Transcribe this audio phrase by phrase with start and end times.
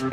[0.00, 0.08] Hola,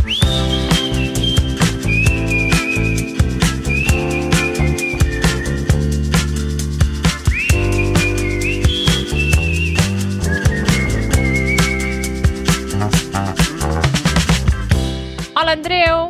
[15.55, 16.07] Andreu!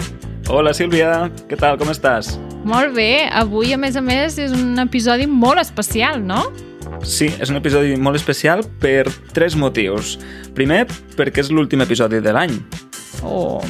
[0.49, 1.29] Hola, Sílvia.
[1.45, 1.77] Què tal?
[1.77, 2.39] Com estàs?
[2.65, 3.29] Molt bé.
[3.29, 6.49] Avui, a més a més, és un episodi molt especial, no?
[7.05, 9.05] Sí, és un episodi molt especial per
[9.37, 10.17] tres motius.
[10.57, 12.57] Primer, perquè és l'últim episodi de l'any.
[13.27, 13.61] Oh,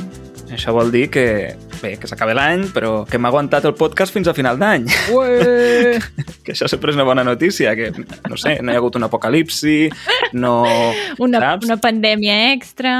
[0.53, 4.29] Això vol dir que, bé, que s'acaba l'any, però que hem aguantat el podcast fins
[4.31, 4.85] a final d'any.
[5.11, 5.97] ué!
[6.45, 9.07] que això sempre és una bona notícia, que, no sé, no hi ha hagut un
[9.09, 9.89] apocalipsi,
[10.39, 10.53] no...
[11.19, 11.67] Una, saps?
[11.67, 12.93] una pandèmia extra...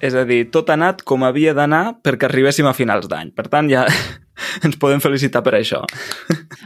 [0.00, 3.34] És a dir, tot ha anat com havia d'anar perquè arribéssim a finals d'any.
[3.36, 3.84] Per tant, ja
[4.66, 5.82] ens podem felicitar per això.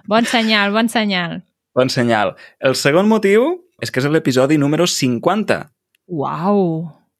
[0.06, 1.40] Bon senyal, bon senyal.
[1.74, 2.36] Bon senyal.
[2.62, 3.48] El segon motiu
[3.82, 5.58] és que és l'episodi número 50,
[6.14, 6.60] Uau!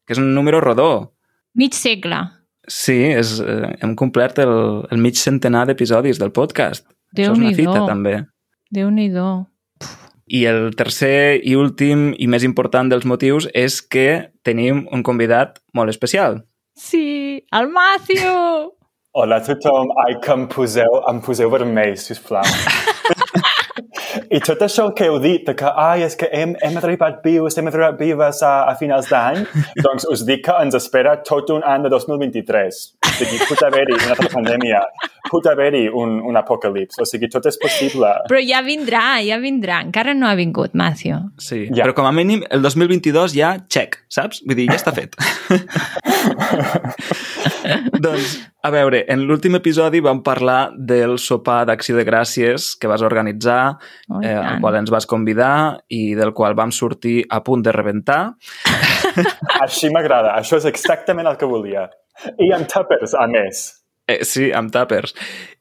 [0.07, 1.14] que és un número rodó.
[1.55, 2.19] Mig segle.
[2.67, 4.55] Sí, és, eh, hem complert el,
[4.91, 6.87] el mig centenar d'episodis del podcast.
[7.15, 8.17] Això és una fita, també.
[8.75, 9.29] Déu-n'hi-do.
[10.35, 15.61] I el tercer i últim i més important dels motius és que tenim un convidat
[15.77, 16.41] molt especial.
[16.75, 18.73] Sí, el Matthew!
[19.15, 19.93] Hola a tothom.
[20.09, 22.43] Ai, que em poseu, em poseu vermell, sisplau.
[24.35, 27.55] I tot això que heu dit, de que ai, és que hem, hem arribat vius,
[27.61, 29.45] hem arribat vives a, a finals d'any,
[29.85, 32.81] doncs us dic que ens espera tot un any de 2023.
[33.05, 34.81] O sigui, pot haver-hi una altra pandèmia,
[35.31, 36.99] pot haver-hi un, un apocalips.
[36.99, 38.11] O sigui, tot és possible.
[38.31, 39.79] Però ja vindrà, ja vindrà.
[39.87, 41.21] Encara no ha vingut, Matthew.
[41.39, 41.85] Sí, Ja.
[41.87, 44.43] però com a mínim el 2022 ja check, saps?
[44.49, 45.15] Vull dir, ja està fet.
[48.05, 53.05] doncs, a veure, en l'últim episodi vam parlar del sopar d'acció de gràcies que vas
[53.05, 53.77] organitzar,
[54.09, 57.73] Oh, eh, al qual ens vas convidar i del qual vam sortir a punt de
[57.73, 58.35] rebentar.
[59.65, 60.33] Així m'agrada.
[60.41, 61.89] Això és exactament el que volia.
[62.41, 63.84] I amb tuppers, a més.
[64.07, 65.15] Eh, sí, amb tàpers.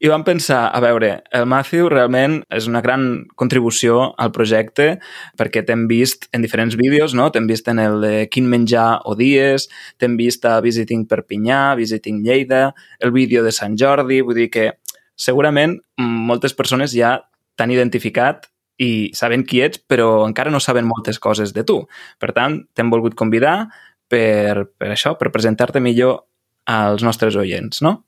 [0.04, 4.98] I vam pensar, a veure, el Matthew realment és una gran contribució al projecte
[5.40, 7.30] perquè t'hem vist en diferents vídeos, no?
[7.32, 12.74] T'hem vist en el de Quin menjar odies, t'hem vist a Visiting Perpinyà, Visiting Lleida,
[13.00, 14.74] el vídeo de Sant Jordi, vull dir que
[15.16, 17.16] segurament moltes persones ja
[17.56, 18.50] t'han identificat
[18.84, 21.86] i saben qui ets, però encara no saben moltes coses de tu.
[22.20, 23.70] Per tant, t'hem volgut convidar
[24.12, 26.26] per, per això, per presentar-te millor
[26.68, 28.02] als nostres oients, no?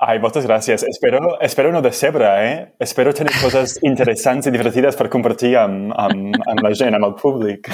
[0.00, 0.80] Ai, moltes gràcies.
[0.88, 2.52] Espero, espero no decebre, eh?
[2.80, 7.18] Espero tenir coses interessants i divertides per compartir amb, amb, amb la gent, amb el
[7.20, 7.68] públic.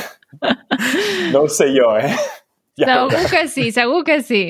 [1.30, 2.10] No ho sé jo, eh?
[2.76, 4.40] Ja Segur que sí, segur que sí.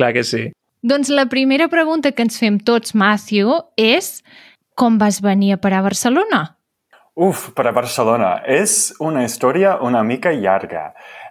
[0.00, 0.46] Clar que sí.
[0.80, 4.22] Doncs la primera pregunta que ens fem tots, Matthew, és
[4.78, 6.40] com vas venir a parar a Barcelona?
[7.20, 8.30] Uf, per a Barcelona.
[8.48, 10.86] És una història una mica llarga.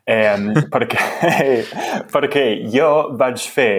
[0.05, 0.37] Eh,
[0.69, 1.01] perquè,
[2.13, 3.71] perquè jo vaig fer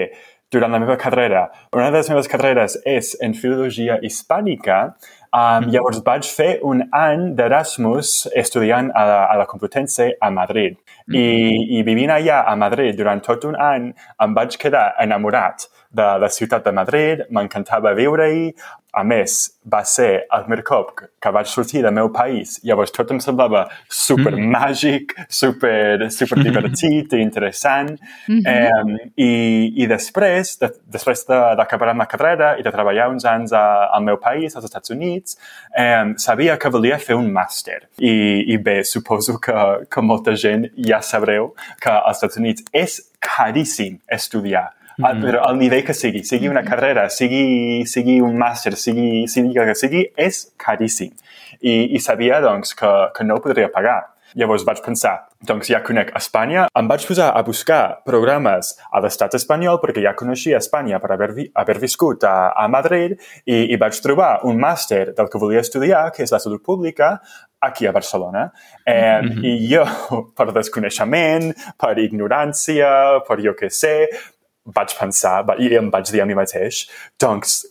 [0.53, 4.97] durant la meva carrera, una de les meves carreres és en filologia hispànica,
[5.33, 10.77] um, llavors vaig fer un any d'Erasmus estudiant a la, a la Complutense a Madrid.
[11.15, 13.93] I, I vivint allà a Madrid durant tot un any
[14.23, 18.51] em vaig quedar enamorat de la ciutat de Madrid, m'encantava viure-hi.
[18.97, 19.33] A més,
[19.69, 22.61] va ser el primer cop que- vaig sortir del meu país.
[22.65, 27.99] Llavors tot em semblava super màgic, super, super divertit i interessant.
[28.47, 28.71] eh,
[29.17, 33.53] i, I després, de, després de- d'acabar amb la carrera i de treballar uns anys
[33.53, 37.87] a, al meu país, als Estats Units, eh, sabia que volia fer un màster.
[37.99, 43.01] I, I bé, suposo que, que molta gent ja sabreu que als Estats Units és
[43.21, 44.73] caríssim estudiar.
[44.97, 49.59] Mm Però al nivell que sigui, sigui una carrera, sigui, sigui un màster, sigui, sigui
[49.59, 51.13] el que sigui, és caríssim.
[51.61, 54.16] I, i sabia, doncs, que, que no podria pagar.
[54.37, 55.15] Llavors vaig pensar,
[55.49, 60.13] doncs ja conec Espanya, em vaig posar a buscar programes a l'estat espanyol perquè ja
[60.19, 63.17] coneixia Espanya per haver, vi haver viscut a, a Madrid
[63.47, 67.15] i, i vaig trobar un màster del que volia estudiar, que és la salut pública,
[67.65, 68.51] aquí a Barcelona.
[68.85, 69.45] Eh, mm -hmm.
[69.45, 69.85] I jo,
[70.37, 74.09] per desconeixement, per ignorància, per jo què sé,
[74.65, 76.87] vaig pensar i em vaig dir a mi mateix,
[77.19, 77.65] doncs,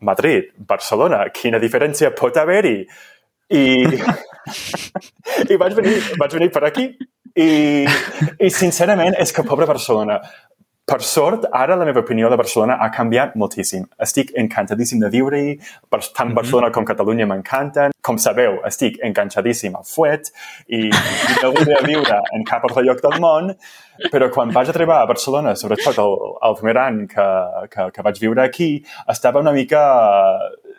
[0.00, 2.86] Madrid, Barcelona, quina diferència pot haver-hi?
[3.48, 3.64] I,
[5.48, 6.90] i vaig, venir, vaig venir per aquí
[7.38, 7.48] i,
[7.86, 10.20] i sincerament és que pobre Barcelona
[10.88, 13.82] per sort, ara la meva opinió de Barcelona ha canviat moltíssim.
[14.00, 15.50] Estic encantadíssim de viure-hi,
[15.92, 17.92] per- tant Barcelona com Catalunya m'encanten.
[18.08, 20.30] Com sabeu, estic enganxadíssim al fuet
[20.64, 23.52] i, i no voldria viure en cap altre lloc del món,
[24.08, 26.16] però quan vaig arribar a Barcelona, sobretot el,
[26.48, 27.28] el primer any que,
[27.74, 28.70] que, que vaig viure aquí,
[29.12, 29.82] estava una mica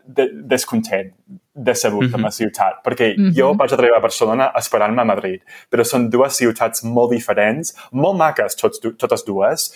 [0.10, 0.26] de,
[0.56, 1.14] descontent,
[1.60, 2.16] decebut mm -hmm.
[2.16, 3.34] amb la ciutat, perquè mm -hmm.
[3.36, 8.18] jo vaig arribar a Barcelona esperant-me a Madrid, però són dues ciutats molt diferents, molt
[8.18, 9.74] maques tots, totes dues,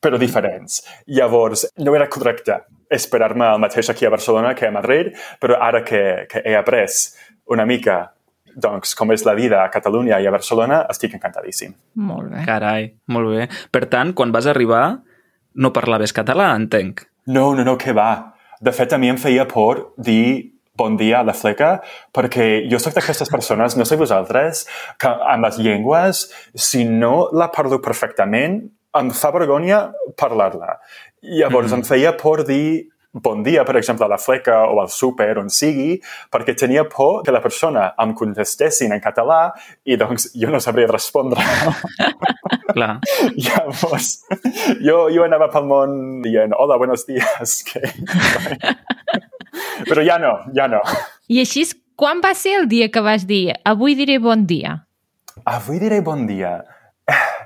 [0.00, 0.82] però diferents.
[1.06, 5.82] Llavors, no era correcte esperar-me el mateix aquí a Barcelona que a Madrid, però ara
[5.84, 8.12] que, que he après una mica
[8.54, 11.72] doncs, com és la vida a Catalunya i a Barcelona, estic encantadíssim.
[11.94, 12.44] Molt bé.
[12.44, 13.48] Carai, molt bé.
[13.72, 15.00] Per tant, quan vas arribar,
[15.54, 17.06] no parlaves català, entenc.
[17.32, 18.34] No, no, no, què va.
[18.60, 21.80] De fet, a mi em feia por dir bon dia a la fleca,
[22.14, 24.64] perquè jo sóc d'aquestes persones, no sé vosaltres,
[25.00, 28.62] que amb les llengües, si no la parlo perfectament,
[28.98, 29.84] em fa vergonya
[30.20, 30.78] parlar-la.
[31.22, 31.78] Llavors mm.
[31.78, 35.50] em feia por dir bon dia, per exemple, a la fleca o al súper, on
[35.52, 35.98] sigui,
[36.32, 39.42] perquè tenia por que la persona em contestessin en català
[39.84, 41.44] i doncs jo no sabria respondre.
[42.72, 42.94] Clar.
[43.36, 44.14] Llavors,
[44.80, 45.94] jo, jo anava pel món
[46.24, 47.60] dient hola, buenos días.
[47.68, 47.84] Que...
[49.88, 50.80] Però ja no, ja no.
[51.28, 51.66] I així,
[51.98, 54.80] quan va ser el dia que vas dir avui diré bon dia?
[55.48, 56.60] Avui diré bon dia.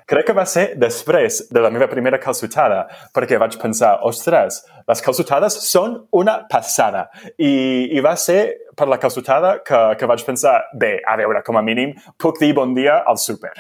[0.07, 2.85] Crec que va ser després de la meva primera calçotada,
[3.17, 7.09] perquè vaig pensar, ostres, les calçotades són una passada.
[7.35, 7.51] I,
[7.91, 8.39] i va ser
[8.79, 12.53] per la calçotada que, que vaig pensar, bé, a veure, com a mínim, puc dir
[12.55, 13.55] bon dia al súper.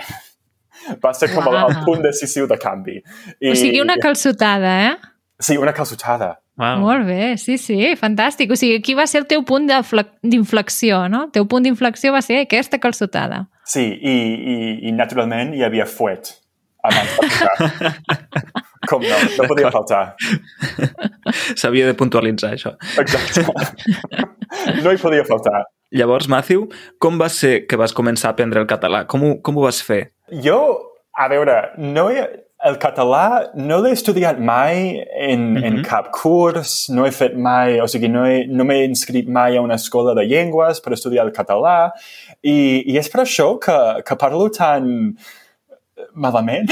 [1.02, 3.00] Va ser com el, el punt decisiu de canvi.
[3.40, 4.96] I, o sigui, una calçotada, eh?
[5.42, 6.36] Sí, una calçotada.
[6.56, 6.80] Wow.
[6.80, 8.52] Molt bé, sí, sí, fantàstic.
[8.52, 11.26] O sigui, aquí va ser el teu punt d'inflexió, no?
[11.28, 13.44] El teu punt d'inflexió va ser aquesta calçotada.
[13.68, 14.56] Sí, i, i,
[14.88, 16.32] i naturalment hi havia fuet
[16.86, 17.92] abans de.
[18.90, 20.02] Com no, no podia faltar.
[21.60, 22.76] S'havia de puntualitzar, això.
[23.02, 23.46] Exacte.
[24.80, 25.64] No hi podia faltar.
[25.92, 26.62] Llavors, Matthew,
[27.02, 29.02] com va ser que vas començar a aprendre el català?
[29.10, 29.98] Com ho, com ho vas fer?
[30.44, 30.56] Jo,
[31.18, 32.22] a veure, no he,
[32.64, 35.64] el català no l'he estudiat mai en, mm -hmm.
[35.66, 39.56] en cap curs, no he fet mai, o sigui, no, he, no m'he inscrit mai
[39.56, 41.92] a una escola de llengües per estudiar el català
[42.42, 45.16] i, i és per això que, que parlo tan
[46.14, 46.68] malament.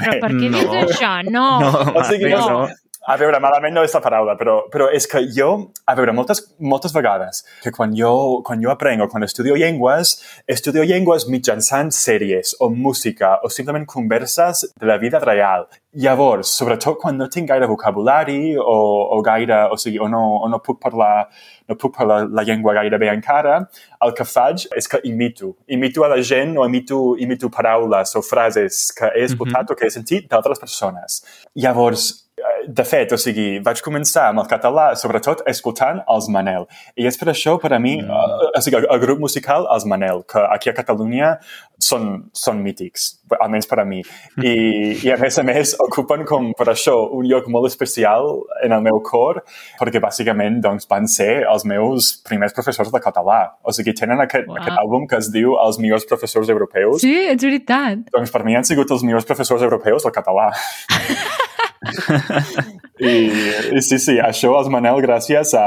[0.00, 0.58] Però per què no.
[0.58, 1.12] dius això?
[1.30, 1.46] No.
[1.60, 2.68] No, o sigui, no, no.
[3.06, 5.50] A veure, malament no és la paraula, però, però és que jo,
[5.86, 10.16] a veure, moltes, moltes vegades, que quan jo, quan jo aprenc o quan estudio llengües,
[10.50, 15.68] estudio llengües mitjançant sèries o música o simplement converses de la vida real.
[15.96, 18.76] Llavors, sobretot quan no tinc gaire vocabulari o,
[19.14, 21.28] o gaire, o sigui, o no, o no puc parlar
[21.70, 23.56] no puc parlar la llengua gaire bé encara,
[24.02, 25.54] el que faig és que imito.
[25.70, 29.72] Imito a la gent o imito, imito paraules o frases que he escoltat mm -hmm.
[29.72, 31.22] o que he sentit d'altres persones.
[31.54, 32.25] Llavors,
[32.68, 36.66] de fet, o sigui, vaig començar amb el català, sobretot escoltant els Manel.
[37.00, 38.10] I és per això, per a mi, mm.
[38.12, 41.30] uh, o sigui, el, el grup musical, els Manel, que aquí a Catalunya
[41.80, 43.06] són, són mítics,
[43.38, 44.02] almenys per a mi.
[44.42, 44.52] I,
[45.06, 48.28] I a més a més, ocupen com per això un lloc molt especial
[48.66, 49.40] en el meu cor,
[49.80, 53.40] perquè bàsicament doncs, van ser els meus primers professors de català.
[53.64, 54.60] O sigui, tenen aquest, wow.
[54.60, 57.00] aquest àlbum que es diu Els millors professors europeus.
[57.06, 58.04] Sí, és veritat.
[58.12, 60.50] Doncs per mi han sigut els millors professors europeus del català.
[63.00, 63.12] I,
[63.76, 65.66] I sí, sí, això els Manel gràcies a,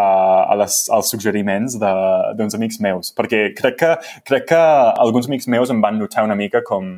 [0.49, 3.93] a les, als suggeriments d'uns amics meus, perquè crec que,
[4.27, 4.63] crec que
[5.05, 6.97] alguns amics meus em van notar una mica com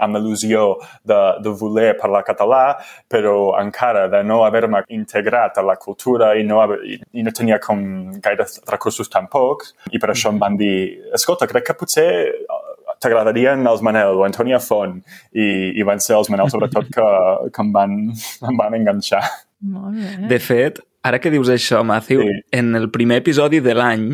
[0.00, 2.62] amb il·lusió de, de voler parlar català,
[3.10, 7.60] però encara de no haver-me integrat a la cultura i no, haver, i no tenia
[7.62, 7.82] com
[8.22, 10.74] gaire recursos tampoc, i per això em van dir,
[11.16, 12.08] escolta, crec que potser
[13.00, 14.98] t'agradarien els Manel o Antònia Font
[15.32, 17.06] i, i van ser els Manel sobretot que,
[17.52, 17.96] que em, van,
[18.48, 19.22] em van enganxar.
[19.60, 20.28] Molt bé.
[20.30, 22.42] De fet, ara que dius això, Matthew, sí.
[22.60, 24.06] en el primer episodi de l'any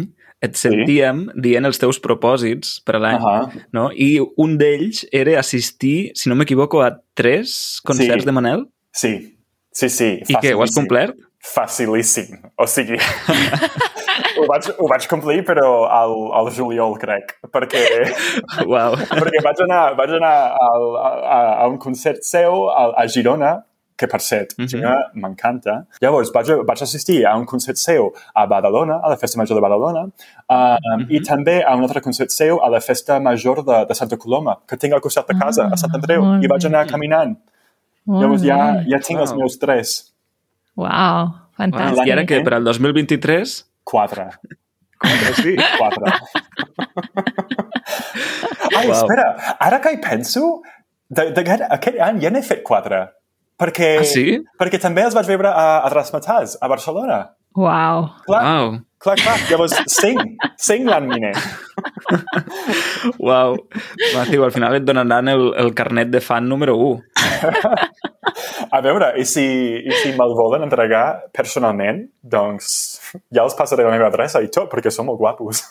[0.45, 1.43] et sentíem sí.
[1.47, 3.63] dient els teus propòsits per a l'any, uh -huh.
[3.73, 3.87] no?
[3.93, 8.27] I un d'ells era assistir, si no m'equivoco, a tres concerts sí.
[8.27, 8.67] de Manel?
[8.93, 9.37] Sí,
[9.73, 10.11] sí, sí.
[10.29, 11.17] I què, ho has complert?
[11.55, 12.41] Facilíssim.
[12.59, 12.99] O sigui,
[14.41, 17.85] ho, vaig, ho vaig complir, però al, al juliol, crec, perquè,
[18.65, 18.97] wow.
[18.97, 20.35] perquè vaig anar, vaig anar
[20.67, 23.55] al, a, a un concert seu a, a Girona,
[23.97, 24.69] que per cert, mm -hmm.
[24.69, 25.77] Girona m'encanta.
[26.03, 29.63] Llavors vaig, vaig assistir a un concert seu a Badalona, a la Festa Major de
[29.67, 31.07] Badalona, uh, mm -hmm.
[31.09, 34.59] i també a un altre concert seu a la Festa Major de, de Santa Coloma,
[34.69, 37.37] que tinc al costat de casa, ah, a Sant Andreu, i vaig anar caminant.
[38.07, 39.27] Llavors ja, ja tinc wow.
[39.27, 40.16] els meus tres.
[40.77, 41.99] Uau, fantàstic.
[41.99, 42.09] Wow.
[42.09, 43.57] I ara què, per al 2023?
[43.87, 44.27] Quatre.
[45.01, 46.07] Quatre, sí, quatre.
[48.77, 48.97] Ai, wow.
[48.97, 50.41] espera, ara que hi penso,
[51.09, 51.43] de, de,
[51.79, 53.07] aquest any ja n'he fet quatre.
[53.57, 54.37] Perquè, ah, sí?
[54.61, 57.19] perquè també els vaig veure a, a Rasmataz, a Barcelona.
[57.57, 58.03] Uau.
[58.27, 58.75] Clar, wow.
[59.01, 59.37] clar, clar.
[59.49, 60.21] Llavors, cinc.
[60.61, 61.33] Cinc l'any miner.
[63.17, 63.57] Uau.
[64.13, 67.01] Matthew, al final et donaran el, el carnet de fan número 1.
[68.73, 69.45] A veure, i si,
[69.81, 72.69] i si me'l volen entregar personalment, doncs
[73.35, 75.63] ja els passaré la meva adreça i tot, perquè som molt guapos.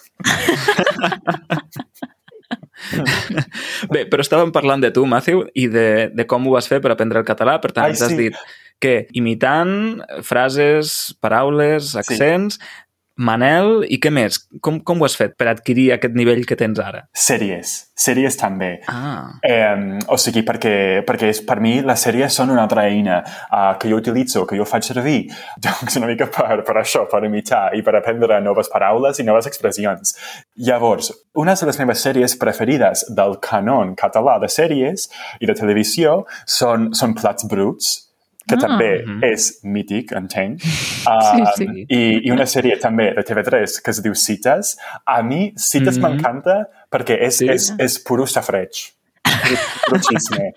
[3.94, 6.92] Bé, però estàvem parlant de tu, Matthew, i de, de com ho vas fer per
[6.94, 7.58] aprendre el català.
[7.64, 8.20] Per tant, Ai, ens has sí.
[8.28, 8.36] dit
[8.84, 12.60] que imitant frases, paraules, accents,
[13.16, 14.42] Manel, i què més?
[14.60, 17.06] Com, com ho has fet per adquirir aquest nivell que tens ara?
[17.16, 17.72] Sèries.
[17.96, 18.74] Sèries també.
[18.92, 23.22] Ah, Eh, o sigui, perquè, perquè és, per mi les sèries són una altra eina
[23.24, 25.30] uh, que jo utilitzo, que jo faig servir,
[25.64, 29.48] doncs una mica per, per això, per imitar i per aprendre noves paraules i noves
[29.48, 30.18] expressions.
[30.68, 35.08] Llavors, una de les meves sèries preferides del canon català de sèries
[35.40, 37.94] i de televisió són, són Plats Bruts,
[38.48, 38.60] que Ah.
[38.68, 39.24] també Mhm.
[39.24, 40.62] és mític, entenc.
[41.06, 41.66] Uh, sí.
[41.90, 44.76] I, I una sèrie també de TV3 que es diu Cites.
[45.06, 46.02] A mi Cites Mhm.
[46.06, 47.48] m'encanta perquè és, Sí?
[47.50, 48.72] és, és puro safreig.
[49.88, 50.52] Puro xisme.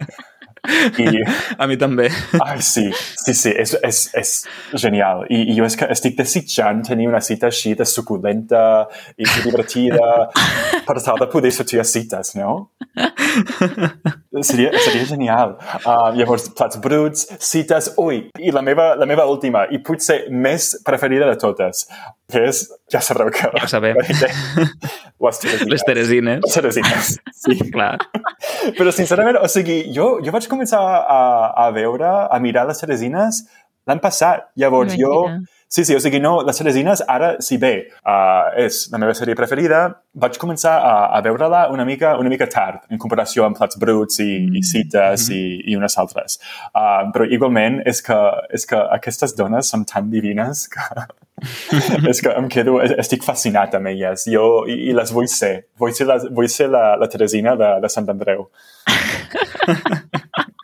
[0.99, 1.23] I,
[1.63, 2.09] a mi també.
[2.43, 4.33] ai, sí, sí, sí, és, és, és
[4.81, 5.25] genial.
[5.31, 8.63] I, I jo és que estic desitjant tenir una cita així de suculenta
[9.17, 10.29] i divertida
[10.87, 12.71] per tal de poder sortir a cites, no?
[14.43, 15.57] Seria, seria genial.
[15.85, 17.93] Uh, llavors, plats bruts, cites...
[17.99, 21.87] Ui, i la meva, la meva última, i potser més preferida de totes,
[22.33, 22.63] que és...
[22.93, 23.49] Ja sabreu que...
[23.55, 23.97] Ja ho sabem.
[23.99, 25.71] Les Teresines.
[25.73, 26.43] Les Teresines.
[26.45, 27.57] Les Teresines, sí.
[27.75, 27.95] Clar.
[28.77, 31.21] Però, sincerament, o sigui, jo, jo vaig començar a,
[31.65, 33.45] a veure, a mirar les Teresines
[33.89, 34.51] l'any passat.
[34.61, 35.15] Llavors, jo...
[35.71, 39.37] Sí, sí, o sigui, no, les Teresines, ara, si bé uh, és la meva sèrie
[39.37, 39.83] preferida,
[40.17, 44.17] vaig començar a, a veure-la una mica, una mica tard, en comparació amb Plats Bruts
[44.25, 46.39] i, i Cites i, i unes altres.
[46.73, 48.17] Uh, però igualment és que,
[48.57, 50.89] és que aquestes dones són tan divines que,
[52.15, 54.25] és que em quedo, estic fascinat amb elles.
[54.33, 55.69] Jo, i, i les vull ser.
[55.77, 58.49] Vull ser la, vull ser la, la Teresina de, de Sant Andreu.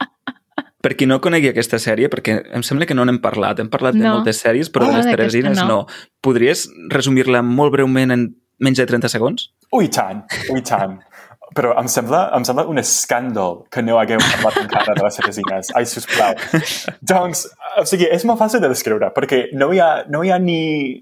[0.84, 3.96] Per qui no conegui aquesta sèrie, perquè em sembla que no n'hem parlat, hem parlat
[3.96, 4.18] de No.
[4.18, 5.66] moltes sèries, però Oh, de les Teresines no.
[5.66, 5.78] no.
[6.20, 8.26] Podries resumir-la molt breument en
[8.60, 9.48] menys de 30 segons?
[9.72, 10.20] Ui, tant,
[10.52, 10.98] ui, tant.
[11.54, 15.72] Però em sembla, em sembla un escàndol que no hagueu parlat encara de les Teresines.
[15.78, 16.34] Ai, sisplau.
[17.00, 17.46] doncs,
[17.80, 21.00] o sigui, és molt fàcil de descriure, perquè no hi ha, no hi ha ni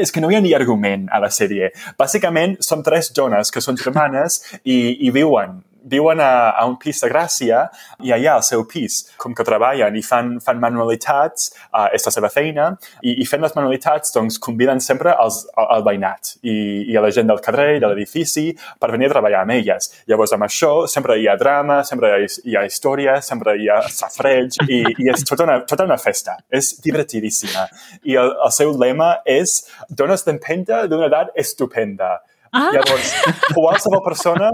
[0.00, 1.72] és que no hi ha ni argument a la sèrie.
[1.98, 7.00] Bàsicament, són tres dones que són germanes i, i viuen viuen a, a un pis
[7.02, 7.64] de Gràcia
[8.04, 12.12] i allà al seu pis, com que treballen i fan, fan manualitats, uh, és la
[12.14, 12.70] seva feina,
[13.02, 16.56] i, i fent les manualitats doncs conviden sempre als, al, al veïnat i,
[16.90, 19.90] i a la gent del carrer, de l'edifici, per venir a treballar amb elles.
[20.10, 23.70] Llavors, amb això, sempre hi ha drama, sempre hi ha, hi ha història, sempre hi
[23.70, 26.38] ha safreig, i, i és tota una, tota una festa.
[26.50, 27.66] És divertidíssima.
[28.08, 32.18] I el, el seu lema és dones d'empenta d'una edat estupenda.
[32.52, 32.68] Ah.
[32.74, 33.12] Llavors,
[33.54, 34.50] qualsevol persona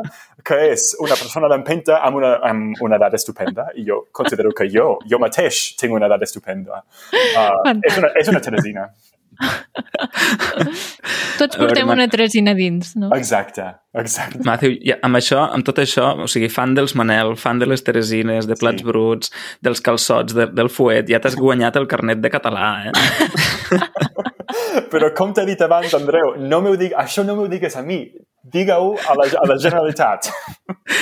[0.47, 4.69] que és una persona d'empenta amb, una, amb una edat estupenda, i jo considero que
[4.71, 6.83] jo, jo mateix, tinc una edat estupenda.
[7.11, 8.85] Uh, és, una, és una Teresina.
[11.37, 13.11] Tots veure, portem Ma- una Teresina dins, no?
[13.17, 14.41] Exacte, exacte.
[14.47, 17.85] Matthew, ja, amb això, amb tot això, o sigui, fan dels Manel, fan de les
[17.85, 18.89] Teresines, de Plats Sí.
[18.89, 19.33] Bruts,
[19.65, 22.93] dels calçots, de, del fuet, ja t'has guanyat el carnet de català, eh?
[24.93, 28.01] Però com t'he dit abans, Andreu, no m'ho dig, això no m'ho digues a mi,
[28.43, 30.29] digue-ho a, la, a la Generalitat.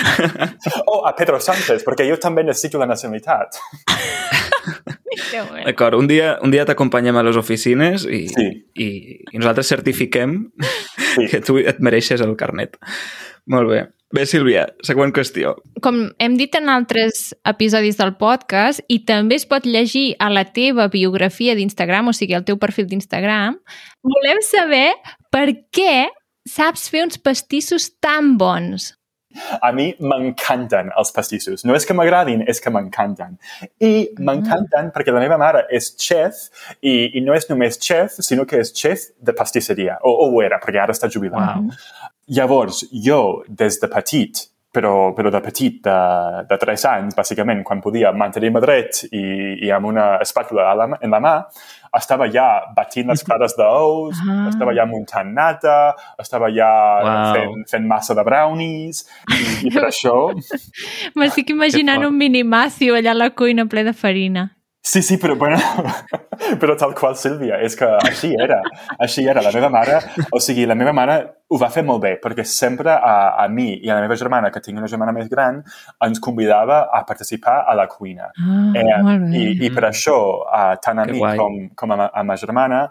[0.92, 3.58] o a Pedro Sánchez, perquè jo també necessito la nacionalitat.
[5.64, 8.46] D'acord, un dia, un dia t'acompanyem a les oficines i, Sí.
[8.74, 8.88] i,
[9.32, 10.38] i nosaltres certifiquem
[11.14, 11.26] Sí.
[11.30, 12.78] que tu et mereixes el carnet.
[13.46, 13.82] Molt bé.
[14.14, 15.56] Bé, Sílvia, següent qüestió.
[15.82, 20.44] Com hem dit en altres episodis del podcast, i també es pot llegir a la
[20.54, 23.56] teva biografia d'Instagram, o sigui, al teu perfil d'Instagram,
[24.06, 24.92] volem saber
[25.34, 26.06] per què
[26.46, 28.92] saps fer uns pastissos tan bons.
[29.60, 31.64] A mi m'encanten els pastissos.
[31.66, 33.36] No és que m'agradin, és que m'encanten.
[33.82, 36.46] I m'encanten perquè la meva mare és chef
[36.80, 39.98] i, i no és només chef, sinó que és chef de pastisseria.
[40.02, 41.60] O, o ho era, perquè ara està jubilat.
[41.60, 42.10] Wow.
[42.34, 45.94] Llavors, jo, des de petit, però, però de petit, de,
[46.50, 49.22] de 3 anys, bàsicament, quan podia mantenir-me dret i,
[49.64, 51.34] i amb una espàtula a la, en la mà,
[51.94, 54.48] estava ja batint les clares d'ous, Ah.
[54.50, 56.70] estava ja muntant nata, estava ja
[57.04, 57.34] Wow.
[57.36, 60.16] fent, fent massa de brownies, i, i per això...
[61.14, 64.48] M'estic imaginant un mini Matthew allà a la cuina ple de farina.
[64.84, 65.56] Sí, sí, però, bueno,
[66.60, 68.58] però tal qual, Sílvia, és que així era.
[69.00, 69.40] Així era.
[69.40, 69.96] La meva mare,
[70.28, 71.14] o sigui, la meva mare
[71.48, 74.50] ho va fer molt bé, perquè sempre a, a mi i a la meva germana,
[74.52, 75.62] que tinc una germana més gran,
[76.04, 78.28] ens convidava a participar a la cuina.
[78.36, 79.40] Ah, molt bé.
[79.40, 81.40] i, I per això, uh, tant a Que mi guai.
[81.40, 82.84] com, com a, a ma germana,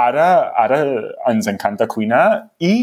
[0.00, 0.28] ara,
[0.64, 0.80] ara
[1.28, 2.24] ens encanta cuinar
[2.64, 2.74] i,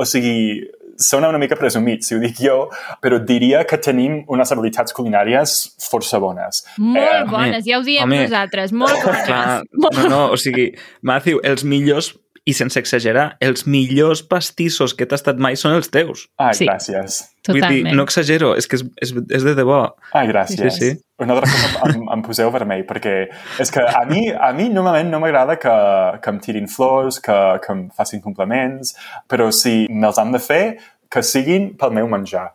[0.00, 0.62] o sigui,
[1.00, 2.68] sona una mica presumit, si ho dic jo,
[3.02, 5.54] però diria que tenim unes habilitats culinàries
[5.90, 6.62] força bones.
[6.78, 8.22] Molt Eh, bones, ja ho diem home.
[8.28, 9.24] nosaltres, molt bones.
[9.26, 12.12] Clar, no, no, o sigui, Matthew, els millors,
[12.44, 16.28] i sense exagerar, els millors pastissos que t'ha estat mai són els teus.
[16.38, 16.66] Ai, Sí.
[16.66, 17.29] gràcies.
[17.48, 17.96] Vull dir, Totalment.
[17.96, 19.80] no exagero, és que és, és, és de debò.
[20.12, 20.74] Ai, gràcies.
[20.76, 21.04] Sí, sí.
[21.24, 23.14] Una altra cosa em, em poseu vermell, perquè
[23.60, 25.74] és que a mi, a mi normalment no m'agrada que,
[26.20, 28.92] que em tirin flors, que, que em facin compliments,
[29.28, 30.64] però si me'ls han de fer,
[31.10, 32.50] que siguin pel meu menjar.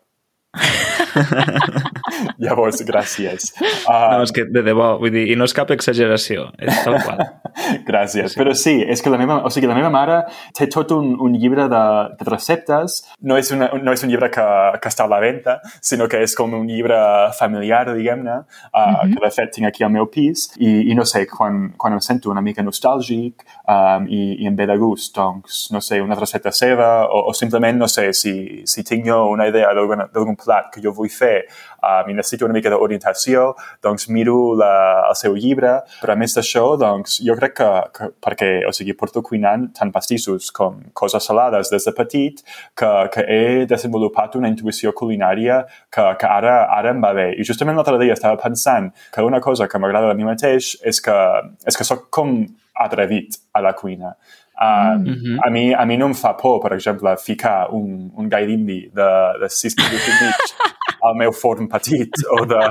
[2.43, 3.51] Llavors, gràcies.
[3.59, 6.97] No, Uh, és que de debò, vull dir, i no és cap exageració, és tal
[7.05, 7.19] qual.
[7.89, 8.33] Gràcies.
[8.37, 10.17] Però sí, és que la meva, o sigui, la meva mare
[10.57, 11.83] té tot un, un llibre de,
[12.19, 12.97] de receptes.
[13.21, 14.45] No és, una, no és un llibre que,
[14.81, 16.97] que està a la venda, sinó que és com un llibre
[17.37, 19.13] familiar, diguem-ne, uh, mm -hmm.
[19.13, 20.49] que de fet tinc aquí al meu pis.
[20.57, 24.55] I, i no sé, quan, quan em sento una mica nostàlgic um, i, i em
[24.55, 28.63] ve de gust, doncs, no sé, una recepta seva o, o simplement, no sé, si,
[28.65, 31.45] si tinc jo una idea d'algun plat que jo vull fer
[31.81, 33.53] um, i necessito una mica d'orientació,
[33.83, 34.73] doncs miro la,
[35.09, 38.95] el seu llibre, però a més d'això, doncs, jo crec que, que perquè, o sigui,
[38.97, 42.43] porto cuinant tant pastissos com coses salades des de petit,
[42.77, 45.63] que, que he desenvolupat una intuïció culinària
[45.93, 47.31] que, que ara, ara em va bé.
[47.39, 51.01] I justament l'altre dia estava pensant que una cosa que m'agrada de mi mateix és
[51.03, 51.17] que,
[51.65, 52.41] és que sóc com
[52.75, 54.15] atrevit a la cuina.
[54.55, 55.37] Uh, mm -hmm.
[55.43, 58.89] a, mi, a mi no em fa por, per exemple, ficar un, un gai d'indi
[58.93, 59.09] de,
[59.41, 60.35] de 6 quilos i mig
[61.07, 62.61] al meu forn petit o de...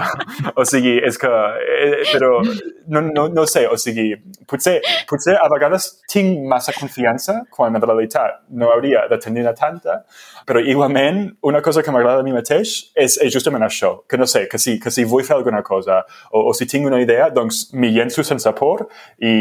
[0.61, 1.31] O sigui, és que...
[1.31, 4.11] Eh, però no, no, no sé, o sigui,
[4.51, 4.79] potser,
[5.11, 10.03] potser a vegades tinc massa confiança quan en realitat no hauria de tenir-ne tanta,
[10.47, 14.27] però igualment una cosa que m'agrada a mi mateix és, és justament això, que no
[14.31, 17.31] sé, que si, que si vull fer alguna cosa o, o si tinc una idea,
[17.33, 18.87] doncs m'hi llenço sense por
[19.19, 19.33] i,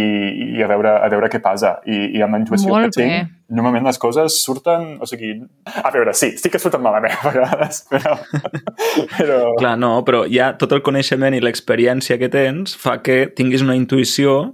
[0.57, 1.75] i a, veure, a veure què passa.
[1.85, 3.55] I, i amb la intuïció Molt que tinc, bé.
[3.59, 5.35] normalment les coses surten, o sigui,
[5.67, 8.17] a veure, sí, sí que surten malament a vegades, però...
[9.17, 9.39] però...
[9.59, 13.77] Clar, no, però ja tot el coneixement i l'experiència que tens fa que tinguis una
[13.79, 14.53] intuïció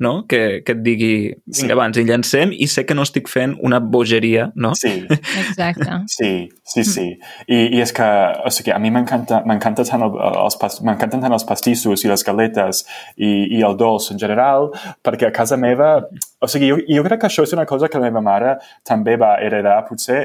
[0.00, 0.24] no?
[0.26, 1.12] que, que et digui,
[1.50, 1.62] Sí.
[1.62, 4.72] vinga, abans, i llancem i sé que no estic fent una bogeria, no?
[4.74, 5.04] Sí,
[5.42, 6.00] Exacte.
[6.08, 7.06] Sí, sí, sí.
[7.46, 8.08] I, i és que,
[8.44, 10.16] o sigui, a mi m'encanta m'encanta tant el,
[10.46, 12.84] els, tant els pastissos i les galetes
[13.16, 14.70] i, i el dolç en general,
[15.04, 15.92] perquè a casa meva,
[16.40, 18.56] o sigui, jo, jo crec que això és una cosa que la meva mare
[18.88, 20.22] també va heredar, potser,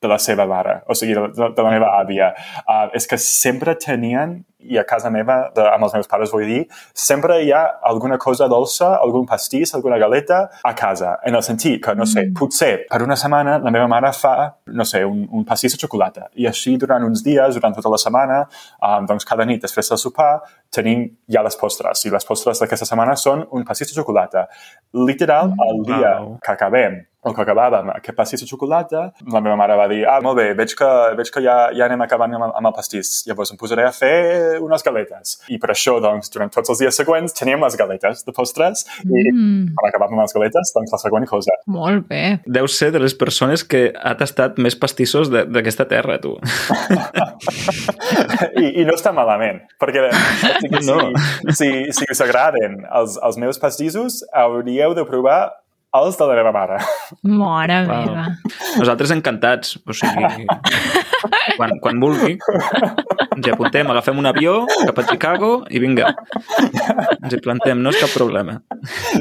[0.00, 2.28] de la seva mare, o sigui, de, de, de la meva àvia.
[2.62, 6.46] Uh, és que sempre tenien, i a casa meva, de, amb els meus pares vull
[6.48, 6.60] dir,
[6.94, 11.82] sempre hi ha alguna cosa dolça, algun pastís, alguna galeta a casa, en el sentit
[11.84, 14.34] que, no sé, potser per una setmana la meva mare fa,
[14.66, 18.00] no sé, un, un pastís de xocolata, i així durant uns dies, durant tota la
[18.02, 18.40] setmana,
[18.82, 20.40] um, doncs cada nit després del sopar,
[20.74, 24.48] tenim ja les postres, i les postres d'aquesta setmana són un pastís de xocolata.
[24.92, 26.38] Literal, el dia Wow.
[26.42, 30.20] que acabem o que acabàvem aquest pastís de xocolata, la meva mare va dir, ah,
[30.22, 33.50] molt bé, veig que, veig que ja, ja anem acabant amb, amb el pastís, llavors
[33.52, 34.14] em posaré a fer
[34.62, 35.36] unes galetes.
[35.52, 39.26] I per això, doncs, durant tots els dies següents teníem les galetes de postres i
[39.28, 41.52] Mm, quan acabàvem amb les galetes, doncs la següent cosa.
[41.66, 42.40] molt bé.
[42.46, 46.38] Deus ser de les persones que ha tastat més pastissos de- d'aquesta terra, tu.
[48.58, 50.10] I, I no està malament, perquè o
[50.62, 50.98] sigui, No.
[51.52, 51.68] si, si,
[52.00, 55.40] si us agraden els, els meus pastissos, hauríeu de provar
[55.98, 56.76] els de la meva mare.
[57.24, 58.06] Mare Wow.
[58.06, 58.24] meva.
[58.78, 60.46] Nosaltres encantats, o sigui,
[61.56, 62.36] quan, quan vulgui,
[63.36, 64.54] ens hi apuntem, agafem un avió
[64.86, 66.12] cap a Chicago i vinga,
[67.22, 68.58] ens hi plantem, no és cap problema.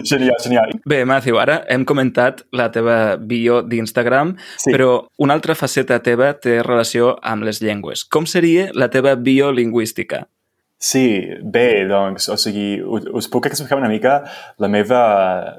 [0.03, 0.73] Genial, genial.
[0.85, 4.71] Bé, Matthew, ara hem comentat la teva bio d'Instagram, Sí.
[4.73, 8.05] però una altra faceta teva té relació amb les llengües.
[8.05, 10.27] Com seria la teva bio lingüística?
[10.77, 14.19] Sí, bé, doncs, o sigui, us, us puc explicar una mica
[14.61, 14.99] la meva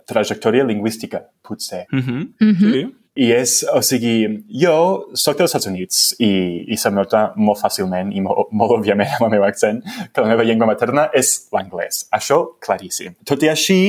[0.07, 1.87] trajectòria lingüística, potser.
[1.93, 2.29] Uh -huh.
[2.41, 2.73] Mhm.
[2.73, 2.85] Sí.
[3.19, 4.75] I és, o sigui, jo
[5.19, 6.31] sóc dels Estats Units i,
[6.71, 10.31] i se'm nota molt fàcilment i molt, molt òbviament amb el meu accent que la
[10.31, 12.05] meva llengua materna és l'anglès.
[12.15, 13.17] Això, claríssim.
[13.27, 13.81] Tot i així,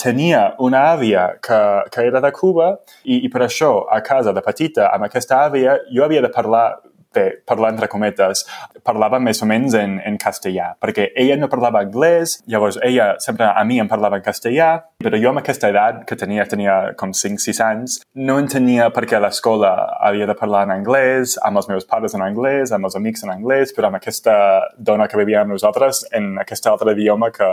[0.00, 1.60] tenia una àvia que,
[1.92, 2.72] que era de Cuba
[3.04, 6.66] i, i per això, a casa de petita, amb aquesta àvia, jo havia de parlar
[7.14, 8.44] bé, parlar entre cometes,
[8.84, 13.48] parlava més o menys en, en castellà, perquè ella no parlava anglès, llavors ella sempre
[13.48, 14.70] a mi em parlava en castellà,
[15.02, 19.18] però jo amb aquesta edat que tenia, tenia com 5-6 anys, no entenia per què
[19.18, 19.72] a l'escola
[20.04, 23.34] havia de parlar en anglès, amb els meus pares en anglès, amb els amics en
[23.34, 24.34] anglès, però amb aquesta
[24.76, 27.48] dona que vivia amb nosaltres en aquest altre idioma que,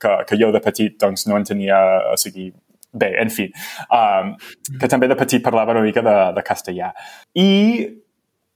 [0.00, 1.80] que, que jo de petit doncs, no entenia,
[2.12, 2.52] o sigui,
[2.92, 3.48] bé, en fi,
[3.88, 4.34] um,
[4.78, 6.92] que també de petit parlava una mica de, de castellà.
[7.34, 7.48] I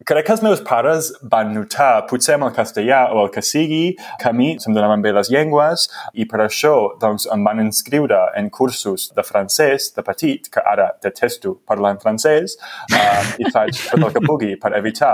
[0.07, 3.97] crec que els meus pares van notar, potser amb el castellà o el que sigui,
[4.21, 8.21] que a mi se'm donaven bé les llengües i per això doncs, em van inscriure
[8.39, 12.55] en cursos de francès de petit, que ara detesto parlar en francès,
[12.95, 15.11] um, i faig tot el que pugui per evitar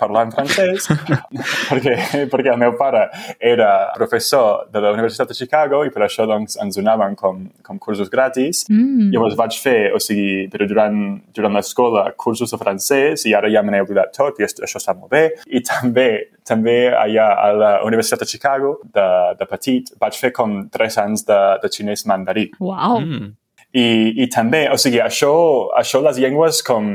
[0.00, 0.90] parlar en francès,
[1.70, 1.94] perquè,
[2.32, 3.04] perquè el meu pare
[3.38, 7.78] era professor de la Universitat de Chicago i per això doncs, ens donaven com, com
[7.78, 8.64] cursos gratis.
[8.66, 9.12] Mm.
[9.14, 11.00] Llavors vaig fer, o sigui, però durant,
[11.30, 14.80] durant l'escola, cursos de francès i ara ja me n'he oblidat tot tot, i això
[14.80, 15.22] està molt bé.
[15.46, 16.08] I també,
[16.48, 19.06] també allà a la Universitat de Chicago, de,
[19.38, 22.48] de petit, vaig fer com tres anys de, de xinès mandarí.
[22.60, 23.00] Uau!
[23.00, 23.30] Mm.
[23.72, 23.86] I,
[24.24, 25.32] I també, o sigui, això,
[25.78, 26.88] això les llengües com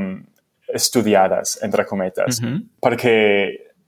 [0.68, 2.60] estudiades, entre cometes, Mhm.
[2.84, 3.16] perquè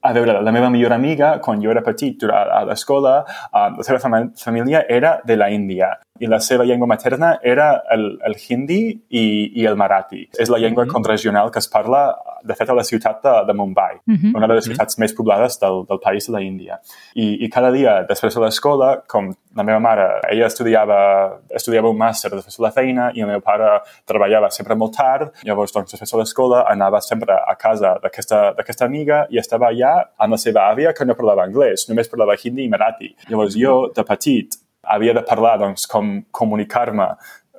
[0.02, 3.84] a veure, la meva millor amiga, quan jo era petit a, a l'escola, uh, la
[3.84, 8.36] seva fam família era de la Índia i la seva llengua materna era el, el
[8.40, 9.26] hindi i,
[9.62, 10.26] i el marathi.
[10.38, 10.94] És la llengua mm -hmm.
[10.94, 14.16] contraregional que es parla, de fet, a la ciutat de, de Mumbai, mm.
[14.16, 14.36] -hmm.
[14.36, 16.80] una de les ciutats més poblades del, del país de la Índia.
[17.16, 21.98] I, I cada dia, després de l'escola, com la meva mare, ella estudiava, estudiava un
[21.98, 25.92] màster després de la feina i el meu pare treballava sempre molt tard, llavors, doncs,
[25.92, 30.70] després de l'escola anava sempre a casa d'aquesta amiga i estava allà amb la seva
[30.70, 33.16] àvia que no parlava anglès, només parlava hindi i marathi.
[33.30, 37.08] Llavors jo, de petit, havia de parlar, doncs, com comunicar-me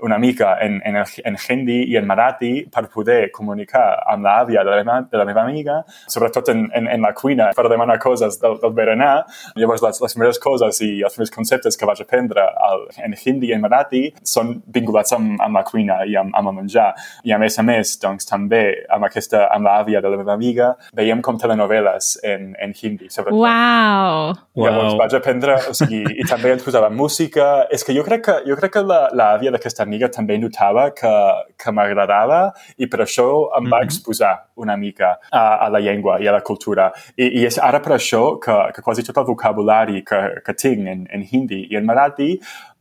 [0.02, 4.64] una mica en, en, el, en hindi i en marathi per poder comunicar amb l'àvia
[4.64, 7.98] de, la meva, de la meva amiga, sobretot en, en, en la cuina, per demanar
[8.02, 9.24] coses del, del berenar.
[9.56, 13.50] Llavors, les, les primeres coses i els primers conceptes que vaig aprendre al, en hindi
[13.50, 16.90] i en marathi són vinculats amb, amb la cuina i amb, amb el menjar.
[17.24, 20.72] I a més a més, doncs, també amb, aquesta, amb l'àvia de la meva amiga
[20.96, 23.38] veiem com telenovel·les en, en hindi, sobretot.
[23.40, 24.32] Uau!
[24.60, 24.98] Llavors Uau.
[25.00, 27.66] vaig aprendre, o sigui, i també ens posava música.
[27.72, 31.12] És que jo crec que, jo crec que la- l'àvia d'aquesta amiga també notava que,
[31.58, 32.40] que m'agradava
[32.78, 33.26] i per això
[33.58, 33.90] em va Mhm.
[33.90, 36.90] exposar una mica a, a la llengua i a la cultura.
[37.16, 40.86] I, i és ara per això que, que quasi tot el vocabulari que, que tinc
[40.88, 42.38] en, en hindi i en marathi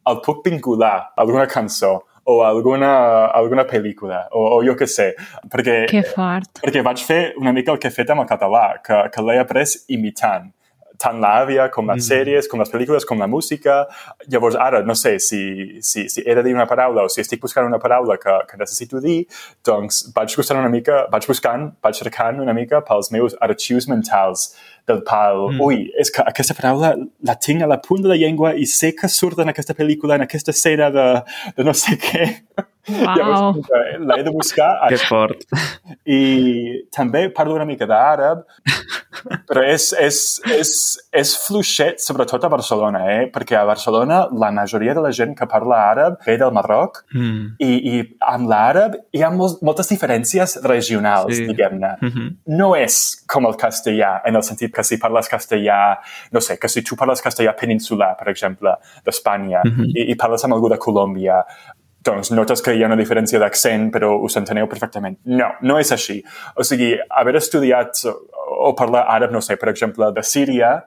[0.10, 1.98] el puc vincular a alguna cançó
[2.30, 5.16] o alguna, alguna pel·lícula, o, o jo què sé,
[5.50, 6.60] perquè Que fort.
[6.62, 9.40] perquè vaig fer una mica el que he fet amb el català, que, que l'he
[9.42, 10.52] après imitant
[11.00, 12.08] tant l'àvia com les Mm.
[12.10, 13.88] sèries, com les pel·lícules, com la música.
[14.28, 17.42] Llavors, ara, no sé, si, si, si he de dir una paraula o si estic
[17.42, 19.26] buscant una paraula que, que necessito dir,
[19.66, 24.50] doncs vaig buscant una mica, vaig buscant, vaig cercant una mica pels meus arxius mentals
[24.88, 25.50] del pal.
[25.54, 25.62] Mm.
[25.62, 28.94] Ui, és que aquesta paraula la tinc a la punta de la llengua i sé
[28.96, 31.08] que surt en aquesta pel·lícula, en aquesta escena de,
[31.56, 32.26] de no sé què.
[32.90, 33.16] Uau!
[33.18, 35.46] Llavors, l'he de buscar Que fort.
[36.06, 36.22] i
[36.96, 38.44] també parlo una mica d'àrab,
[39.50, 40.20] però és, és,
[40.56, 40.72] és,
[41.22, 43.26] és fluixet, sobretot a Barcelona, eh?
[43.34, 47.56] perquè a Barcelona la majoria de la gent que parla àrab ve del Marroc Mm.
[47.64, 51.46] i, i amb l'àrab hi ha mol moltes diferències regionals, Sí.
[51.48, 51.90] diguem-ne.
[52.02, 52.28] Mhm.
[52.60, 55.98] No és com el castellà, en el sentit que si parles castellà,
[56.32, 58.76] no sé, que si tu parles castellà peninsular, per exemple,
[59.06, 59.90] d'Espanya, Mhm.
[59.96, 61.44] i, i parles amb algú de Colòmbia,
[62.06, 65.18] doncs notes que hi ha una diferència d'accent, però us enteneu perfectament.
[65.26, 66.22] No, no és així.
[66.56, 68.14] O sigui, haver estudiat o,
[68.70, 70.84] o parlar àrab, no sé, per exemple, de Síria,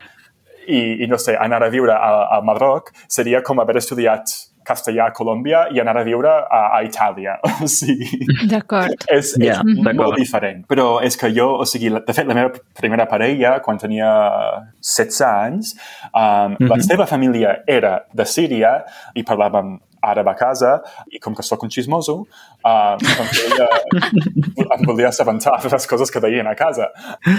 [0.67, 4.31] i, i no sé, anar a viure a, a Marroc seria com haver estudiat
[4.63, 7.35] castellà a Colòmbia i anar a viure a, a Itàlia.
[7.65, 9.05] O sigui, D'acord.
[9.11, 10.17] és, és molt d'acord.
[10.23, 10.61] diferent.
[10.71, 14.07] Però és que jo, o sigui, la- de fet, la meva primera parella, quan tenia
[14.81, 15.75] 16 anys,
[16.15, 16.87] um, la Mhm.
[16.87, 18.85] seva família era de Síria
[19.19, 20.75] i parlàvem àrab a casa
[21.11, 22.23] i com que sóc un xismoso,
[22.67, 23.69] um, doncs volia,
[24.67, 26.91] em volia assabentar de les coses que deien a casa.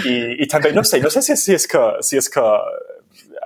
[0.04, 2.44] I, i també, no sé, no sé si, si, és que, si és que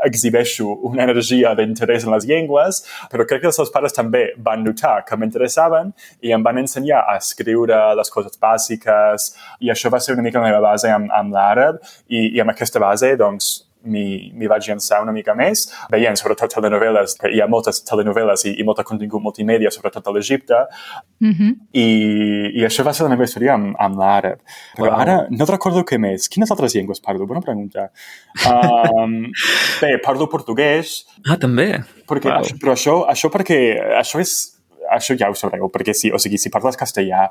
[0.05, 4.63] exhibeixo una energia d'interès en les llengües, però crec que els seus pares també van
[4.67, 9.33] notar que m'interessaven i em van ensenyar a escriure les coses bàsiques
[9.65, 12.55] i això va ser una mica la meva base amb, amb l'àrab i, i amb
[12.55, 17.41] aquesta base, doncs, m'hi m'hi vaig llançar una mica més, veient sobretot telenovel·les, que hi
[17.41, 20.65] ha moltes telenovel·les i, i molt contingut multimèdia, sobretot a l'Egipte,
[21.21, 21.55] Mhm.
[21.73, 21.87] i,
[22.61, 24.39] i això va ser la meva història amb, amb l'àrab.
[24.77, 25.01] Però Uau.
[25.01, 26.29] ara no recordo què més.
[26.29, 27.27] Quines altres llengües parlo?
[27.27, 27.91] Bona pregunta.
[28.47, 29.33] Um,
[29.83, 31.81] bé, parlo portuguès, Ah, també?
[32.09, 33.59] perquè, això, però això, això perquè
[33.99, 34.37] això és
[34.91, 37.27] això ja ho sabreu, perquè si, o sigui, si parles castellà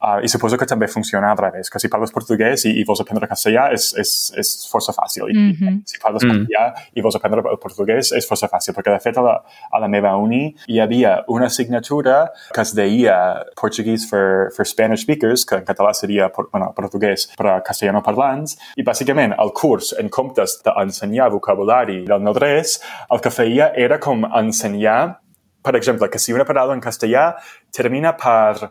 [0.00, 3.00] Uh, I suposo que també funciona al revés, que si parles portuguès i, i vols
[3.00, 5.30] aprendre castellà és, és, és força fàcil.
[5.30, 5.82] I, Mhm.
[5.86, 6.30] Si parles Mm.
[6.30, 9.78] castellà i vols aprendre el portuguès és força fàcil, perquè de fet a la, a
[9.80, 15.44] la meva uni hi havia una assignatura que es deia Portuguese for, for Spanish Speakers,
[15.46, 19.94] que en català seria por, bueno, portuguès per a castellano parlants, i bàsicament el curs,
[19.98, 22.80] en comptes d'ensenyar vocabulari del no-res,
[23.10, 25.20] el que feia era com ensenyar
[25.66, 27.34] per exemple, que si una paraula en castellà
[27.74, 28.70] termina per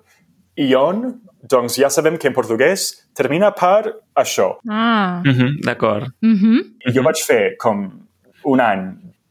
[0.58, 4.56] ion, doncs ja sabem que en portuguès termina per això.
[4.70, 5.22] Ah.
[5.26, 6.08] Mhm, D'acord.
[6.22, 6.62] Mhm.
[6.88, 7.86] I jo vaig fer com
[8.46, 8.86] un any,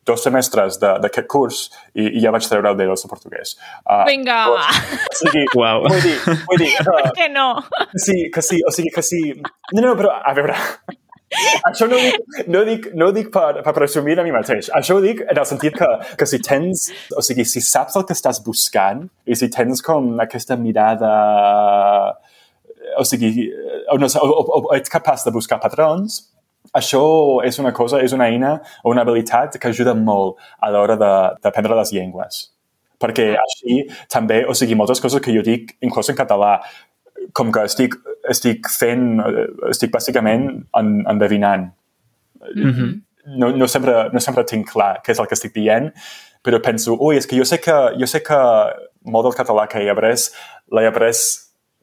[0.04, 3.54] dos semestres de- d'aquest curs i, i ja vaig treure el D2 de portuguès.
[3.88, 4.66] Uh, Vinga, va.
[4.68, 5.86] o sigui, Uau.
[5.88, 6.18] vull dir,
[6.50, 7.46] vull dir uh, Que no?
[7.92, 9.22] que sí, que sí, o sigui, que sí...
[9.72, 10.54] No, no, però, a veure,
[11.70, 14.34] això no ho dic, no ho dic, no ho dic per, per presumir de mi
[14.34, 14.70] mateix.
[14.76, 18.06] Això ho dic en el sentit que, que si tens, o sigui, si saps el
[18.08, 21.14] que estàs buscant i si tens com aquesta mirada
[22.98, 23.48] o sigui,
[23.90, 26.20] o, no o, o, o ets capaç de buscar patrons,
[26.74, 27.04] això
[27.44, 31.76] és una cosa, és una eina o una habilitat que ajuda molt a l'hora d'aprendre
[31.78, 32.40] les llengües.
[33.00, 36.56] Perquè així també, o sigui, moltes coses que jo dic, inclús en català,
[37.36, 37.96] com que estic,
[38.30, 39.20] estic fent,
[39.70, 41.72] estic bàsicament en, endevinant.
[42.54, 43.00] Mm -hmm.
[43.38, 45.92] no, no, sempre, no sempre tinc clar què és el que estic dient,
[46.44, 48.38] però penso, ui, és que jo sé que, jo sé que
[49.02, 50.30] molt del català que he après
[50.72, 51.16] l'he après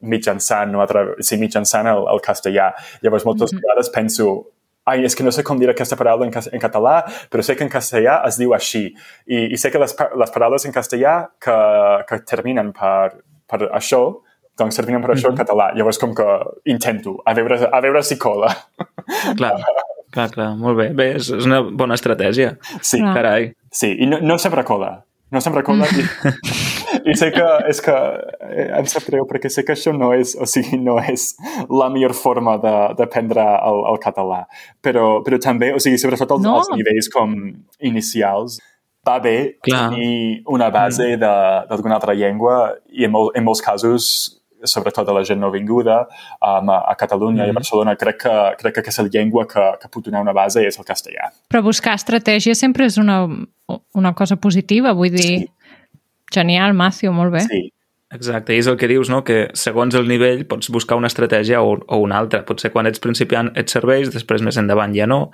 [0.02, 0.86] mitjançant, no,
[1.20, 2.72] sí, mitjançant el, el castellà.
[3.02, 3.62] Llavors, moltes mm -hmm.
[3.62, 4.46] vegades penso,
[4.84, 7.64] ai, és que no sé com dir aquesta paraula en, en català, però sé que
[7.64, 8.94] en castellà es diu així.
[9.26, 11.56] I, i sé que les, les paraules en castellà que,
[12.08, 14.22] que terminen per, per això,
[14.58, 15.40] doncs terminen per això mm -hmm.
[15.40, 15.72] en català.
[15.74, 16.26] Llavors, com que
[16.64, 18.54] intento, a veure, a veure si cola.
[19.36, 19.56] Clar.
[20.12, 20.90] Clar, clar, molt bé.
[20.92, 22.58] Bé, és, és una bona estratègia.
[22.80, 23.00] Sí.
[23.00, 23.14] Ah.
[23.14, 23.52] Carai.
[23.70, 25.04] Sí, i no, no sempre cola.
[25.32, 25.86] No sempre cola.
[25.88, 26.04] I,
[27.10, 27.94] I sé que és que
[28.50, 31.30] eh, em sap greu perquè sé que això no és, o sigui, no és
[31.70, 34.42] la millor forma d'aprendre el, el català.
[34.84, 36.58] Però, però també, o sigui, sobretot els, no.
[36.60, 37.32] els nivells com
[37.80, 38.58] inicials,
[39.08, 39.88] va bé Clar.
[39.88, 41.20] tenir una base mm.
[41.70, 46.02] d'alguna altra llengua i en, mol, en molts casos sobretot de la gent no vinguda
[46.40, 47.38] um, a Catalunya mm -hmm.
[47.38, 47.54] i a mm-hmm.
[47.54, 50.84] Barcelona, crec que, crec que aquesta llengua que, que pot donar una base és el
[50.84, 51.32] castellà.
[51.48, 53.28] Però buscar estratègia sempre és una,
[53.94, 55.38] una cosa positiva, vull dir...
[55.38, 55.48] Sí.
[56.34, 57.40] Genial, Màcio, molt bé.
[57.40, 57.72] Sí,
[58.12, 59.22] Exacte, i és el que dius, no?
[59.24, 62.42] que segons el nivell pots buscar una estratègia o, o una altra.
[62.44, 65.30] Potser quan ets principiant et serveix, després més endavant ja no,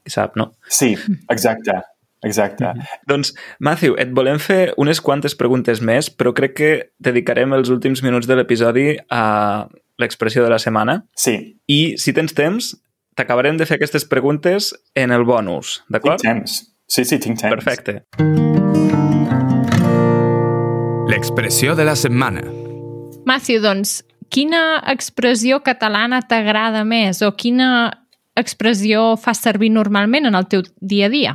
[0.00, 0.54] qui sap, no?
[0.64, 0.94] Sí,
[1.28, 1.76] exacte.
[2.22, 2.64] Exacte.
[2.64, 3.00] Mm -hmm.
[3.06, 8.02] Doncs, Matthew, et volem fer unes quantes preguntes més, però crec que dedicarem els últims
[8.02, 11.04] minuts de l'episodi a l'expressió de la setmana.
[11.14, 11.58] Sí.
[11.66, 12.76] I, si tens temps,
[13.14, 16.20] t'acabarem de fer aquestes preguntes en el bonus, d'acord?
[16.20, 16.74] Tinc temps.
[16.86, 17.54] Sí, sí, tinc temps.
[17.54, 18.02] Perfecte.
[21.08, 22.42] L'expressió de la setmana.
[23.24, 27.92] Matthew, doncs, quina expressió catalana t'agrada més o quina
[28.36, 31.34] expressió fas servir normalment en el teu dia a dia?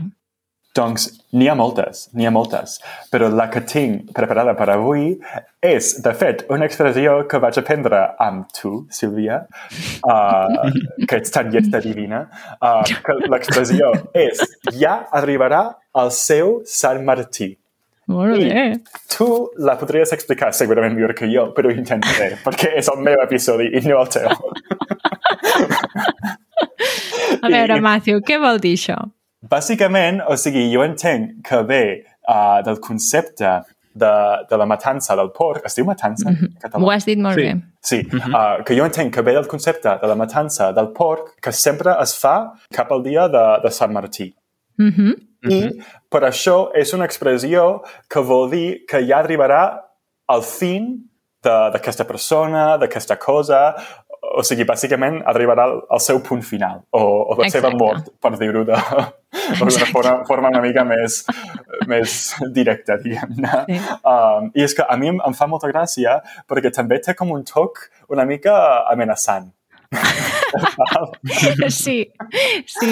[0.77, 2.77] Doncs n'hi ha moltes, n'hi ha moltes,
[3.11, 5.15] però la que tinc preparada per avui
[5.63, 9.39] és, de fet, una expressió que vaig aprendre amb tu, Sílvia,
[10.05, 10.69] uh,
[11.07, 12.27] que ets tan llesta divina,
[12.61, 14.43] uh, que l'expressió és
[14.77, 15.63] ja arribarà
[15.97, 17.55] el seu Sant Martí.
[18.07, 18.77] Molt bé.
[18.77, 19.27] I tu
[19.67, 23.83] la podries explicar segurament millor que jo, però intentaré, perquè és el meu episodi i
[23.89, 24.31] no el teu.
[27.43, 28.97] A veure, Matthew, què vol dir això?
[29.49, 31.83] Bàsicament, o sigui, jo entenc que ve
[32.27, 33.51] uh, del concepte
[33.97, 34.13] de,
[34.49, 35.65] de la matança del porc.
[35.65, 36.29] Es diu matança?
[36.29, 36.59] Mm -hmm.
[36.61, 36.83] català?
[36.83, 37.41] Ho has dit molt sí.
[37.41, 37.61] bé.
[37.81, 38.33] Sí, mm -hmm.
[38.35, 41.95] uh, que jo entenc que ve del concepte de la matança del porc que sempre
[42.01, 44.35] es fa cap al dia de, de Sant Martí.
[44.77, 45.13] Mm -hmm.
[45.49, 45.79] I
[46.09, 49.79] per això és una expressió que vol dir que ja arribarà
[50.27, 51.03] al fin
[51.41, 53.75] d'aquesta persona, d'aquesta cosa,
[54.35, 57.61] o sigui, bàsicament arribarà al, al seu punt final, o, o la Exacte.
[57.61, 61.21] seva mort, per dir-ho d'una forma, forma una mica més,
[61.89, 62.17] més
[62.55, 63.53] directa, diguem-ne.
[63.69, 63.81] Sí.
[64.01, 67.31] Um, I és que a mi em, em fa molta gràcia perquè també té com
[67.35, 68.57] un toc una mica
[68.91, 69.51] amenaçant.
[71.69, 72.11] sí,
[72.67, 72.89] sí,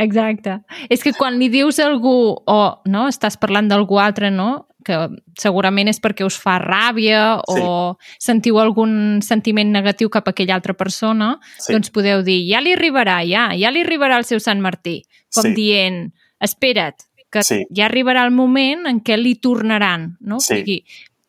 [0.00, 0.58] exacte.
[0.92, 2.58] És que quan li dius a algú o
[2.90, 4.66] no, estàs parlant d'algú altre, no?
[4.84, 4.98] Que
[5.40, 7.62] segurament és perquè us fa ràbia sí.
[7.62, 11.72] o sentiu algun sentiment negatiu cap a aquella altra persona, sí.
[11.72, 15.00] doncs podeu dir, ja li arribarà, ja, ja li arribarà el seu Sant Martí.
[15.34, 15.54] Com sí.
[15.56, 16.04] dient,
[16.44, 17.64] espera't, que sí.
[17.74, 20.38] ja arribarà el moment en què li tornaran, no?
[20.38, 20.60] Sí.
[20.60, 20.78] O sigui,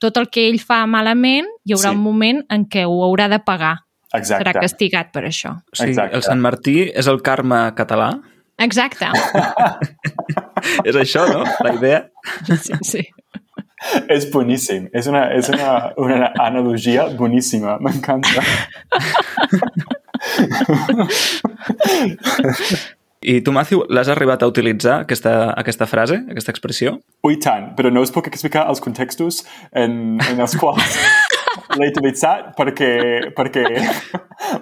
[0.02, 1.98] tot el que ell fa malament, hi haurà sí.
[1.98, 3.80] un moment en què ho haurà de pagar.
[4.16, 4.44] Exacte.
[4.44, 5.58] Serà castigat per això.
[5.58, 6.16] O sigui, Exacte.
[6.20, 8.14] el Sant Martí és el karma català?
[8.64, 9.10] Exacte.
[10.90, 11.44] és això, no?
[11.66, 12.06] La idea?
[12.48, 13.04] Sí, sí.
[14.12, 14.90] És boníssim.
[14.94, 15.72] És una, és una,
[16.02, 17.78] una analogia boníssima.
[17.84, 18.44] M'encanta.
[23.26, 27.00] I tu, Matthew, l'has arribat a utilitzar, aquesta, aquesta frase, aquesta expressió?
[27.26, 29.42] Ui, tant, però no us puc explicar els contextos
[29.74, 31.00] en, en els quals
[31.76, 32.92] l'he utilitzat perquè,
[33.36, 33.66] perquè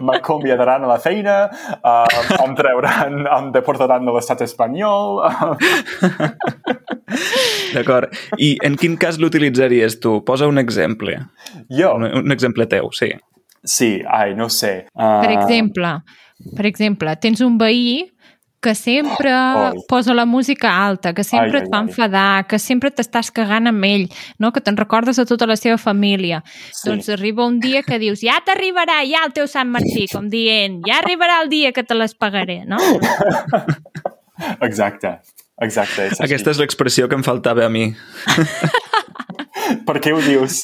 [0.05, 1.37] m'acomiadaran a la feina,
[1.79, 5.21] uh, em treuran, em deportaran de l'estat espanyol...
[7.73, 8.13] D'acord.
[8.41, 10.19] I en quin cas l'utilitzaries tu?
[10.25, 11.17] Posa un exemple.
[11.69, 11.93] Jo?
[11.97, 13.11] Un, un exemple teu, sí.
[13.63, 14.73] Sí, ai, no sé.
[14.93, 15.21] Uh...
[15.23, 15.95] Per exemple,
[16.57, 18.12] per exemple, tens un veí
[18.63, 19.73] que sempre oh.
[19.89, 23.67] posa la música alta, que sempre ai, et fa ai, enfadar, que sempre t'estàs cagant
[23.69, 24.07] amb ell,
[24.39, 24.53] no?
[24.55, 26.39] que te'n recordes a tota la seva família.
[26.71, 26.87] Sí.
[26.87, 30.79] Doncs arriba un dia que dius, ja t'arribarà ja el teu Sant Martí, com dient,
[30.87, 32.79] ja arribarà el dia que te les pagaré, no?
[34.65, 35.19] Exacte,
[35.61, 36.07] exacte.
[36.09, 37.91] És Aquesta és l'expressió que em faltava a mi.
[39.87, 40.63] per què ho dius?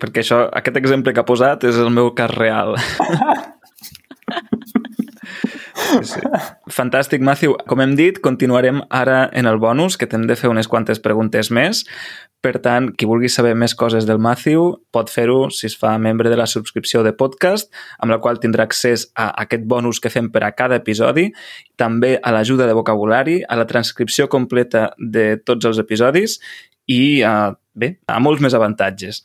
[0.00, 2.76] perquè això, aquest exemple que ha posat és el meu cas real.
[5.90, 6.22] Sí.
[6.70, 7.56] Fantàstic, Matthew.
[7.68, 11.50] Com hem dit, continuarem ara en el bonus, que t'hem de fer unes quantes preguntes
[11.54, 11.84] més.
[12.40, 16.30] Per tant, qui vulgui saber més coses del Matthew pot fer-ho si es fa membre
[16.32, 17.68] de la subscripció de podcast,
[18.00, 21.28] amb la qual tindrà accés a aquest bonus que fem per a cada episodi,
[21.76, 26.38] també a l'ajuda de vocabulari, a la transcripció completa de tots els episodis
[26.88, 29.20] i, a, bé, a molts més avantatges.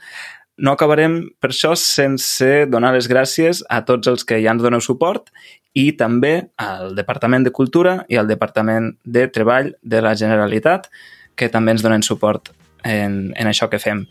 [0.60, 4.84] No acabarem per això sense donar les gràcies a tots els que ja ens doneu
[4.84, 5.32] suport
[5.76, 10.88] i també al Departament de Cultura i al Departament de Treball de la Generalitat,
[11.36, 12.54] que també ens donen suport
[12.88, 14.06] en, en això que fem.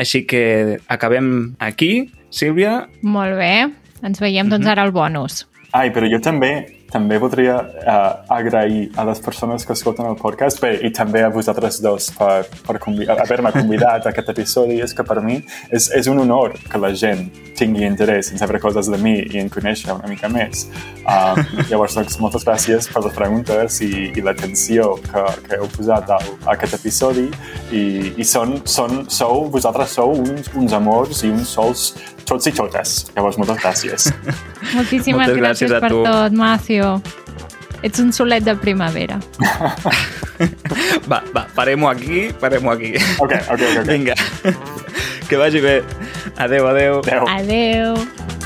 [0.00, 2.86] Així que acabem aquí, Sílvia.
[3.02, 3.68] Molt bé.
[4.06, 5.44] Ens veiem, doncs, ara al bonus.
[5.76, 10.60] Ai, però jo també també voldria uh, agrair a les persones que escolten el podcast
[10.62, 14.80] bé, i també a vosaltres dos per, per haver-me convidat a aquest episodi.
[14.84, 18.60] És que per mi és, és un honor que la gent tingui interès en saber
[18.62, 20.66] coses de mi i en conèixer una mica més.
[21.04, 21.38] Uh,
[21.70, 26.20] llavors, doncs, moltes gràcies per les preguntes i, i l'atenció que, que heu posat a,
[26.46, 27.28] a aquest episodi
[27.70, 27.84] i,
[28.16, 31.90] i són, són, sou, vosaltres sou uns, uns amors i uns sols
[32.28, 32.94] tots i totes.
[33.16, 34.10] Llavors, moltes gràcies.
[34.76, 36.02] Moltíssimes Moltes gràcies, gràcies per tu.
[36.06, 36.94] tot, Macio.
[37.82, 39.20] Ets un solet de primavera.
[41.10, 42.94] Va, va, parem-ho aquí, parem-ho aquí.
[43.20, 43.60] Ok, ok, ok.
[43.60, 43.84] okay.
[43.84, 44.14] Vinga,
[45.28, 45.82] que vagi bé.
[46.40, 47.00] Adeu, adeu.
[47.04, 47.28] Adéu.
[47.28, 48.39] Adeu.